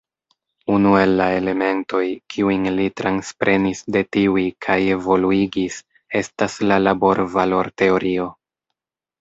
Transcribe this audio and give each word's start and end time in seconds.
Unu 0.75 0.91
el 0.99 1.11
la 1.17 1.27
elementoj, 1.41 1.99
kiujn 2.35 2.65
li 2.79 2.87
transprenis 3.01 3.83
de 3.97 4.03
tiuj 4.17 4.47
kaj 4.67 4.79
evoluigis, 4.97 5.79
estas 6.23 6.59
la 6.73 6.83
laborvalorteorio. 6.89 8.31